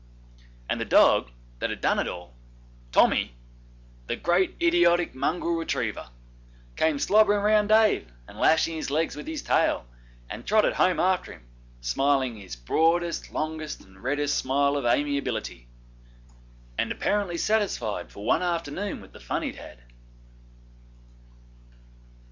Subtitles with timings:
[0.67, 1.29] And the dog
[1.59, 2.33] that had done it all,
[2.91, 3.35] 'Tommy',
[4.07, 6.09] the great, idiotic mongrel retriever,
[6.75, 9.85] came slobbering round Dave and lashing his legs with his tail,
[10.27, 11.45] and trotted home after him,
[11.81, 15.67] smiling his broadest, longest, and reddest smile of amiability,
[16.79, 19.83] and apparently satisfied for one afternoon with the fun he'd had.